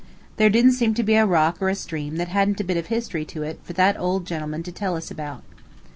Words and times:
There 0.37 0.49
didn't 0.49 0.71
seem 0.71 0.95
to 0.95 1.03
be 1.03 1.13
a 1.13 1.27
rock 1.27 1.57
or 1.61 1.69
a 1.69 1.75
stream 1.75 2.15
that 2.15 2.29
hadn't 2.29 2.59
a 2.59 2.63
bit 2.63 2.75
of 2.75 2.87
history 2.87 3.23
to 3.25 3.43
it 3.43 3.59
for 3.63 3.73
that 3.73 3.99
old 3.99 4.25
gentleman 4.25 4.63
to 4.63 4.71
tell 4.71 4.95
us 4.95 5.11
about. 5.11 5.43